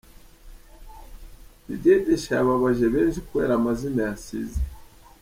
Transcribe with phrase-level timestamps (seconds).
[1.65, 4.59] Didier Deschamps yababaje benshi kubera amazina yasize.